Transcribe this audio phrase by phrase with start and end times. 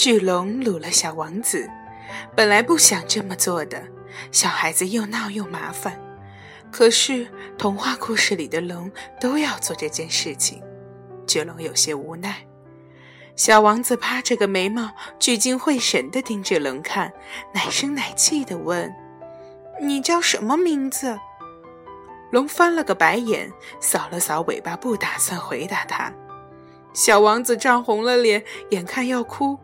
[0.00, 1.68] 巨龙掳了小王子，
[2.34, 3.82] 本来不想这么做的，
[4.32, 6.00] 小孩子又闹又麻烦。
[6.70, 7.28] 可是
[7.58, 8.90] 童话故事里的龙
[9.20, 10.62] 都要做这件事情，
[11.26, 12.46] 巨龙有些无奈。
[13.36, 17.12] 小王子趴着个眉毛，聚精会神地盯着龙看，
[17.52, 18.90] 奶声奶气地问
[19.82, 21.18] ：“你叫什么名字？”
[22.32, 26.10] 龙翻了个白眼，扫了扫尾巴，不打算回答他。
[26.94, 29.58] 小王子涨红了脸，眼看要哭，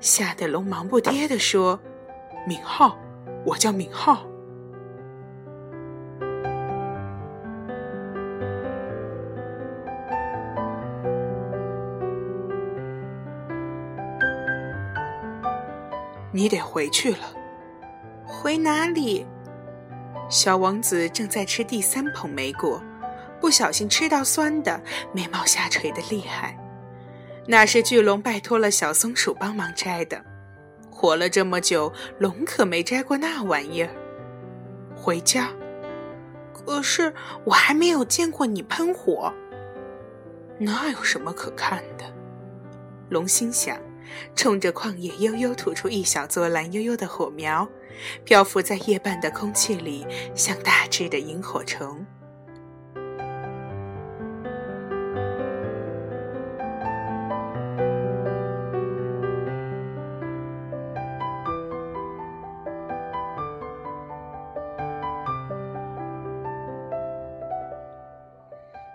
[0.00, 1.78] 吓得龙忙不迭地说
[2.48, 2.98] ：“敏浩，
[3.44, 4.26] 我叫敏浩。”
[16.32, 17.18] 你得回去了，
[18.24, 19.26] 回哪里？
[20.30, 22.80] 小王子正在吃第三捧莓果，
[23.40, 24.80] 不小心吃到酸的，
[25.12, 26.56] 眉毛下垂的厉害。
[27.50, 30.24] 那是巨龙拜托了小松鼠帮忙摘的，
[30.88, 33.90] 活了这么久，龙可没摘过那玩意儿。
[34.94, 35.50] 回家，
[36.54, 37.12] 可是
[37.44, 39.32] 我还没有见过你喷火，
[40.60, 42.04] 那有什么可看的？
[43.08, 43.76] 龙心想。
[44.36, 47.68] 冲着旷野悠悠吐出一小撮蓝悠悠的火苗，
[48.24, 50.06] 漂浮在夜半的空气里，
[50.36, 52.06] 像大只的萤火虫。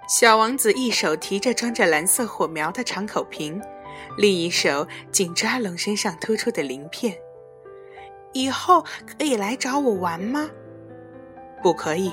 [0.08, 3.62] 小王子一手提着装着蓝色火苗的长口瓶。
[4.18, 7.18] 另一手紧抓龙身上突出的鳞片。
[8.34, 8.84] 以后
[9.18, 10.50] 可以来找我玩吗？
[11.64, 12.12] 不可以，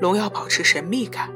[0.00, 1.30] 龙要保持神秘感。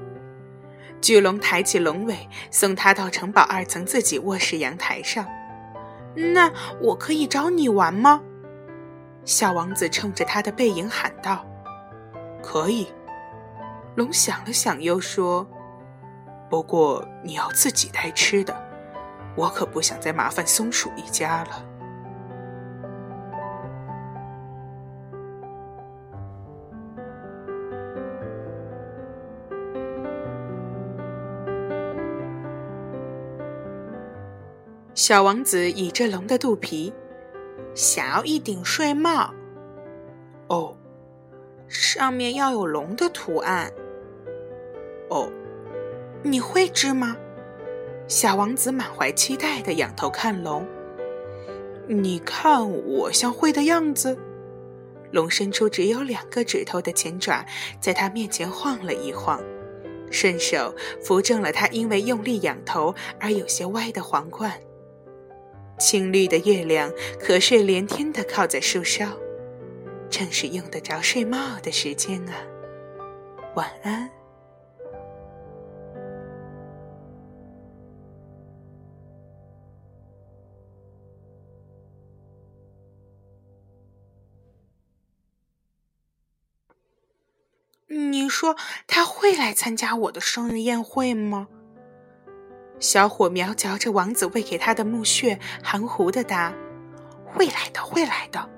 [1.00, 5.26] 巨龙抬起龙尾，送他到城堡二层自己卧室阳台上。
[6.14, 8.22] 那我可以找你玩吗？
[9.24, 11.44] 小王子冲着他的背影喊道
[12.42, 12.86] ：“可以。”
[13.96, 15.46] 龙想了想，又说
[16.48, 18.54] ：“不过你要自己带吃的。”
[19.36, 21.64] 我可不想再麻烦松鼠一家了。
[34.92, 36.92] 小王子倚着龙的肚皮，
[37.72, 39.32] 想要一顶睡帽。
[40.48, 40.76] 哦，
[41.68, 43.70] 上面要有龙的图案。
[45.10, 45.30] 哦，
[46.22, 47.16] 你会织吗？
[48.06, 50.66] 小王子满怀期待地仰头看龙，
[51.86, 54.18] 你看我像会的样子。
[55.10, 57.44] 龙伸出只有两个指头的前爪，
[57.80, 59.42] 在他面前晃了一晃，
[60.10, 64.52] 顺手扶正了他因为用力仰头而有些歪的皇冠。
[65.78, 66.90] 青绿的月亮
[67.20, 69.06] 瞌睡连天地靠在树梢，
[70.10, 72.34] 正是用得着睡帽的时间啊。
[73.54, 74.17] 晚安。
[88.38, 88.54] 说
[88.86, 91.48] 他会来参加我的生日宴会吗？
[92.78, 96.54] 小火苗嚼着王子喂给他的木屑，含糊的答
[97.26, 98.48] ：“会来的，会来的。”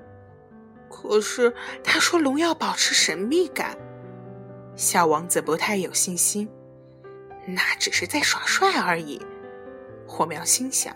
[0.87, 1.51] 可是
[1.83, 3.75] 他说龙要保持神秘感，
[4.75, 6.47] 小王子不太有信心。
[7.47, 9.19] 那只是在耍帅而已，
[10.07, 10.95] 火苗心想。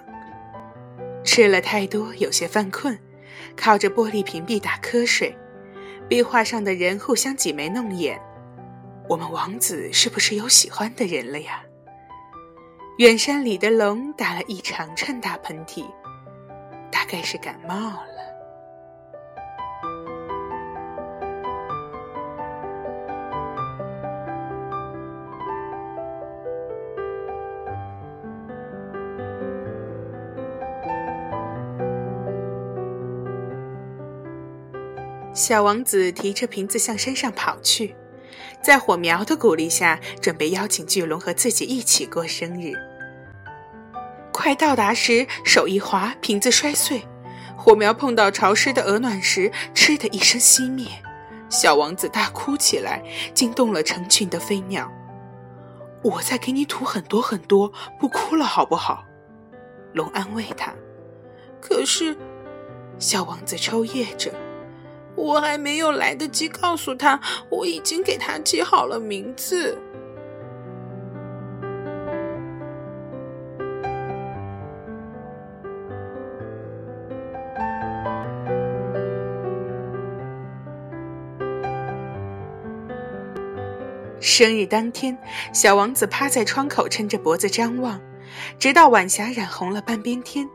[1.24, 3.00] 吃了太多，有些犯困，
[3.58, 5.36] 靠着玻璃屏蔽打瞌睡。
[6.08, 8.22] 壁画上的人互相挤眉弄眼，
[9.08, 11.64] 我们王子是不是有喜欢的人了呀？
[12.98, 15.86] 远山里的龙打了一长串大喷嚏，
[16.92, 18.16] 大概是感冒了。
[35.34, 37.94] 小王子提着瓶子向山上跑去，
[38.62, 42.74] 在火苗的鼓励下，准备邀请巨龙和自己一起过生日。
[44.32, 47.08] 快到达时，手一滑，瓶子摔碎，
[47.58, 50.88] 火苗碰到潮湿的鹅卵石，嗤的一声熄灭。
[51.50, 53.02] 小王子大哭起来，
[53.34, 54.92] 惊动了成群的飞鸟。
[56.04, 59.06] 我再给你吐很多很多，不哭了好不好？
[59.94, 60.74] 龙安慰他。
[61.62, 62.16] 可是，
[63.00, 64.32] 小王子抽噎着。
[65.16, 67.20] 我还没有来得及告诉他
[67.50, 69.78] 我已经给他记好了名字。
[84.26, 85.18] 生日当天
[85.54, 88.02] 小王子趴在窗口撑着脖子张望
[88.60, 90.46] 直到晚霞染红了半边天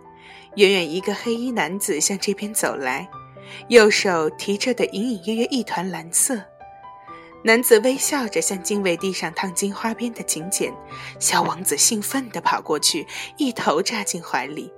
[0.56, 3.08] 远远一个黑衣男子向这边走来
[3.68, 6.40] 右手提着的隐隐约约一团蓝色。
[7.42, 10.70] 男子微笑着向经纬地上烫金花边的请柬，
[11.18, 13.06] 小王子兴奋地跑过去，
[13.38, 14.70] 一头扎进怀里。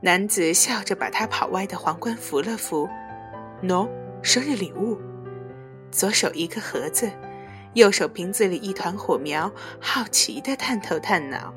[0.00, 2.88] 男子笑着把他跑歪的皇冠扶了扶，
[3.62, 3.88] 喏，
[4.20, 4.98] 生日礼物。
[5.92, 7.10] 左手一个盒子，
[7.74, 9.50] 右手瓶子里一团火苗，
[9.80, 11.54] 好奇地探头探脑。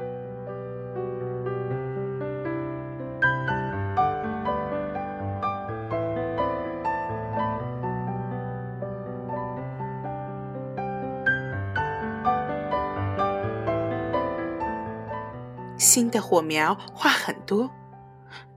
[15.89, 17.71] 新的火苗画很多，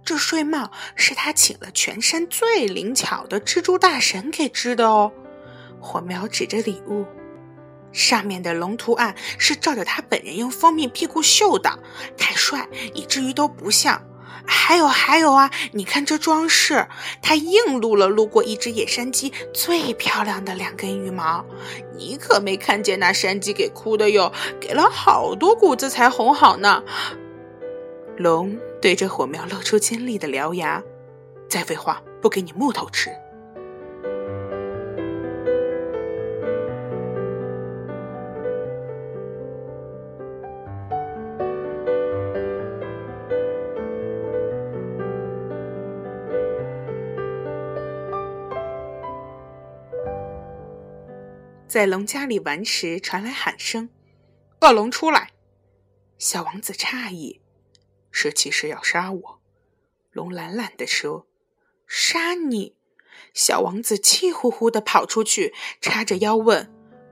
[0.05, 5.11] 这睡帽是他请了全山最灵巧的蜘蛛大神给织的哦。
[5.81, 7.07] 火苗指着礼物，
[7.91, 11.79] 上面的龙图案是照着他本人用蜂蜜屁股绣的，
[12.19, 14.03] 太帅，以至于都不像。
[14.45, 16.87] 还有还有啊，你看这装饰，
[17.23, 21.45] 他硬录了路过一只野山鸡最漂亮的两根羽毛。
[21.97, 26.83] 你可没看见那山鸡给哭的哟，给了好多谷子才哄好呢。
[28.19, 30.83] 龙对着火苗露出尖利的獠牙，
[31.49, 33.11] 再废话，不给你木头吃。
[51.67, 53.89] 在龙家里玩时，传来喊声
[54.61, 55.31] ：“恶龙出来！”
[56.19, 57.41] 小王子诧异
[58.13, 59.41] ：“是骑士要杀我？”
[60.13, 61.27] 龙懒懒地说
[61.89, 62.77] ：“杀你！”
[63.35, 66.71] 小王子气呼呼地跑出去，叉着腰问：“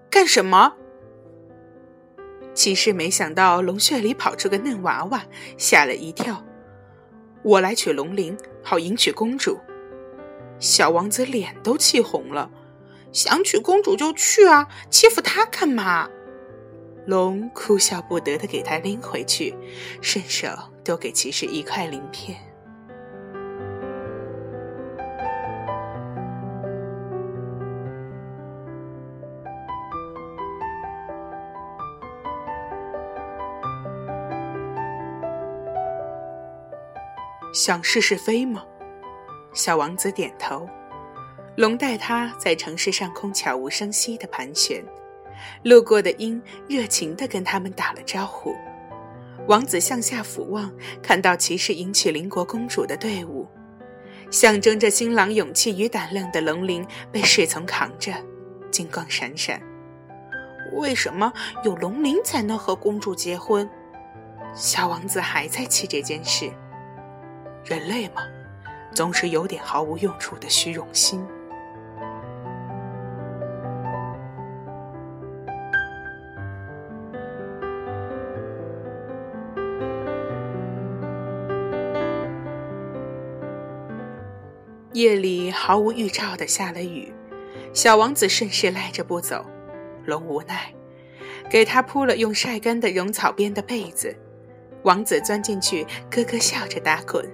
[0.08, 0.76] 干什么？”
[2.52, 5.25] 骑士没想到龙穴里跑出个嫩娃娃，
[5.56, 6.44] 吓了一跳
[7.43, 9.58] ：“我来取龙鳞，好迎娶公主。”
[10.61, 12.50] 小王子脸都气红了。
[13.12, 16.08] 想娶公主就去啊，欺负她干嘛？
[17.06, 19.55] 龙哭笑不得的给她拎回去，
[20.02, 20.49] 顺手
[20.90, 22.37] 多给骑士一块鳞片。
[37.54, 38.64] 想试试飞吗？
[39.52, 40.69] 小王子点头。
[41.56, 44.84] 龙带他在城市上空悄无声息地盘旋，
[45.62, 48.56] 路过的鹰热情地跟他们打了招呼。
[49.50, 53.49] 王子向下俯望，看到骑士迎娶邻国公主的队伍，
[54.31, 58.14] 象征着新郎勇气与胆量的龙鳞被侍从扛着，
[58.70, 59.61] 金光闪闪。
[60.75, 61.32] 为什么
[61.64, 63.69] 有龙鳞才能和公主结婚？
[64.55, 66.49] 小王子还在气这件事。
[67.64, 68.23] 人类嘛，
[68.95, 71.26] 总是有点毫无用处的虚荣心。
[85.00, 87.11] 夜里毫无预兆的下了雨，
[87.73, 89.47] 小王子顺势赖着不走，
[90.04, 90.75] 龙无奈，
[91.49, 94.14] 给他铺了用晒干的绒草编的被子。
[94.83, 97.26] 王子钻进去，咯咯笑着打滚。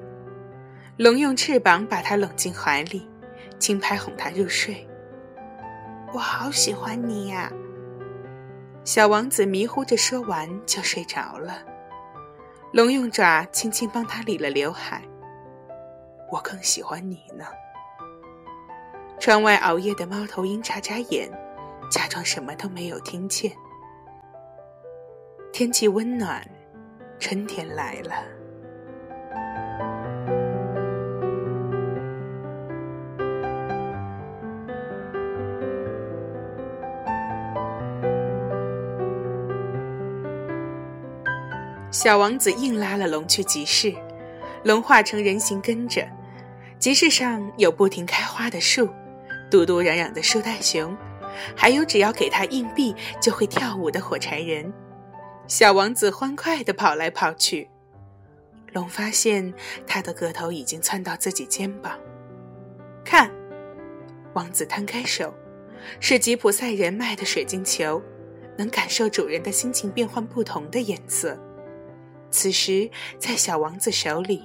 [0.97, 3.09] 龙用翅膀把他拢进怀里，
[3.59, 4.87] 轻拍哄他入睡。
[6.13, 7.53] 我好喜欢你呀！
[8.85, 11.65] 小王子迷糊着说完就睡着了。
[12.73, 15.03] 龙用爪轻轻帮他理了刘海。
[16.31, 17.45] 我更喜欢你呢。
[19.19, 21.31] 窗外熬夜的猫头鹰眨眨眼，
[21.91, 23.51] 假装什么都没有听见。
[25.53, 26.47] 天气温暖，
[27.19, 28.13] 春天来了。
[41.91, 43.95] 小王子硬拉了龙去集市，
[44.63, 46.07] 龙化成人形跟着。
[46.79, 48.89] 集市上有不停开花的树，
[49.51, 50.97] 嘟嘟嚷嚷的树袋熊，
[51.57, 54.73] 还有只要给他硬币就会跳舞的火柴人。
[55.47, 57.69] 小王子欢快地跑来跑去。
[58.73, 59.55] 龙发现
[59.87, 61.99] 他的个头已经窜到自己肩膀。
[63.05, 63.31] 看，
[64.35, 65.33] 王子摊开手，
[65.99, 68.03] 是吉普赛人卖的水晶球，
[68.59, 71.39] 能感受主人的心情变换不同的颜色。
[72.31, 74.43] 此时，在小王子手里，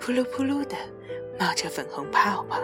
[0.00, 0.74] 扑噜扑噜的。
[1.38, 2.60] 冒着粉红泡泡。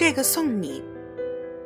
[0.00, 0.82] 这个送你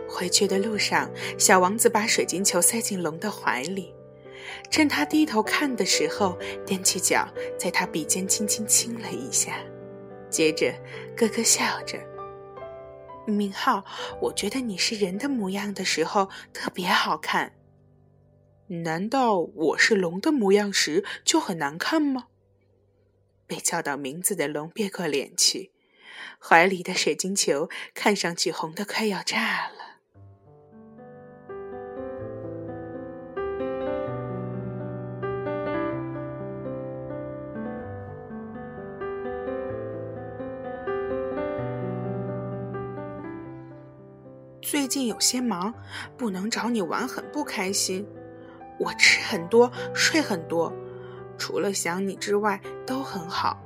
[0.09, 3.95] 回去的路上小王子把水晶球塞进龙的怀里
[4.71, 9.53] 趁他低头看的时候踮起脚在他鼻尖轻轻亲了一下
[10.29, 10.75] 接着
[11.17, 11.97] 咯咯笑着
[13.27, 13.85] 明浩，
[14.21, 17.53] 我觉得你是人的模样的时候特别好看。
[18.69, 22.29] 难道我是龙的模样时就很难看吗？
[23.47, 25.71] 被叫到名字的龙别过脸去，
[26.41, 29.94] 怀里的水晶球看上去红的快要炸了。
[44.65, 45.75] 最近有些忙，
[46.17, 48.09] 不能找你玩，很不开心。
[48.81, 50.73] 我吃很多，睡很多，
[51.37, 53.61] 除了想你之外都很好。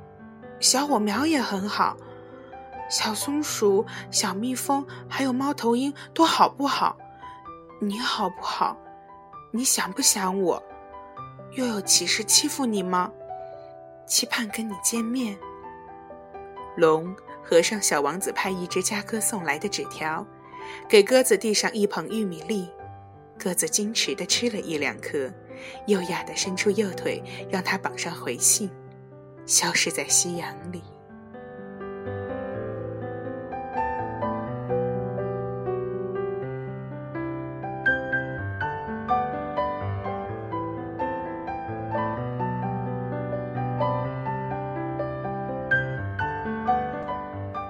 [0.59, 1.95] 小火苗也很好，
[2.89, 6.97] 小松鼠、小蜜蜂还有猫头鹰都好不好？
[7.79, 8.77] 你好不好？
[9.51, 10.61] 你想不想我？
[11.53, 13.09] 又有骑士欺负你吗？
[14.05, 15.39] 期盼跟你见面。
[16.75, 20.27] 龙合上小王子派一只家鸽送来的纸条。
[20.87, 22.67] 给鸽子递上一捧玉米粒，
[23.37, 25.31] 鸽子矜持地吃了一两颗，
[25.87, 28.69] 优雅地伸出右腿，让它绑上回信，
[29.45, 30.81] 消失在夕阳里。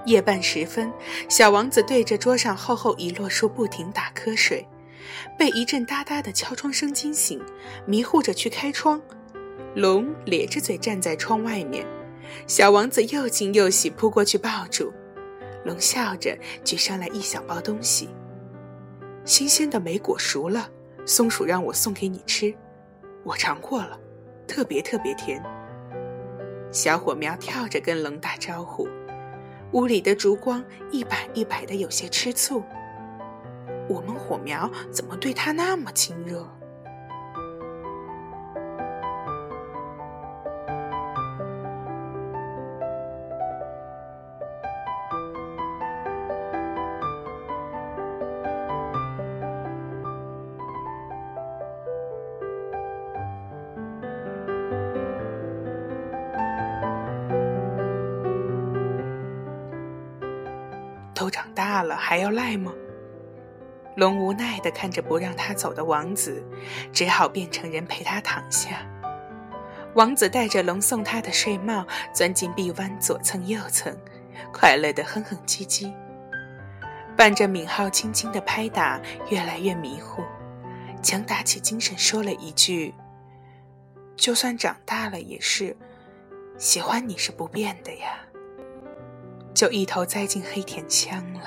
[0.10, 0.92] 夜半时分，
[1.30, 4.68] 小王子对着桌上厚厚一摞书不停打瞌睡，
[5.38, 7.40] 被一阵哒哒的敲窗声惊醒，
[7.86, 9.00] 迷糊着去开窗。
[9.76, 11.86] 龙咧着嘴站在窗外面，
[12.48, 14.92] 小王子又惊又喜，扑过去抱住。
[15.64, 18.10] 龙笑着举上来一小包东西，
[19.26, 20.68] 新鲜的莓果熟了，
[21.06, 22.52] 松鼠让我送给你吃，
[23.24, 24.00] 我尝过了，
[24.48, 25.40] 特别特别甜。
[26.72, 28.88] 小火苗跳着跟龙打招呼。
[29.74, 32.64] 屋里的烛光一摆一摆的，有些吃醋。
[33.88, 36.48] 我们火苗怎么对他那么亲热？
[61.30, 62.74] 长大了，还要赖吗？
[63.96, 66.42] 龙无奈地看着不让他走的王子，
[66.94, 68.86] 只好变成人陪他躺下。
[69.96, 73.94] 王子戴着龙送他的睡帽，钻进臂弯，左蹭右蹭，
[74.54, 75.94] 快乐地哼哼唧唧，
[77.18, 80.24] 伴着敏浩轻轻的拍打，越来越迷糊。
[81.02, 82.94] 强打起精神说了一句
[84.16, 85.76] ：“就算长大了，也是
[86.58, 88.20] 喜欢你是不变的呀。”
[89.60, 91.42] 就一头栽进黑甜腔了。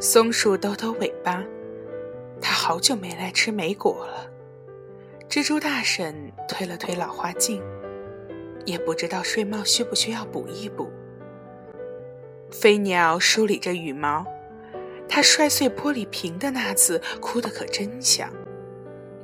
[0.00, 1.40] 松鼠抖抖尾巴，
[2.40, 4.28] 它好久没来吃莓果了。
[5.28, 7.62] 蜘蛛大婶推了推老花镜。
[8.64, 10.90] 也不知道睡帽需不需要补一补。
[12.50, 14.26] 飞鸟梳理着羽毛，
[15.08, 18.32] 它摔碎玻璃瓶的那次哭得可真响。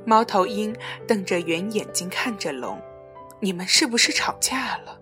[0.05, 0.75] 猫头鹰
[1.05, 2.81] 瞪着圆眼睛看着龙
[3.41, 5.01] ：“你们是不是吵架了？”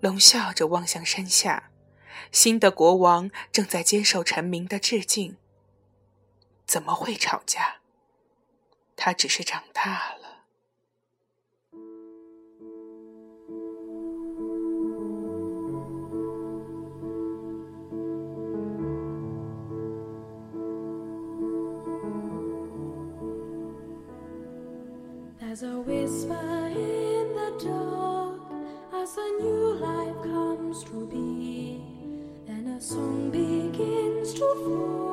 [0.00, 1.70] 龙笑着望向山下，
[2.30, 5.36] 新的国王正在接受臣民的致敬。
[6.66, 7.76] 怎么会吵架？
[8.96, 10.21] 他只是长大了。
[25.62, 28.40] There's a whisper in the dark
[28.94, 31.80] as a new life comes to be.
[32.48, 35.11] Then a song begins to form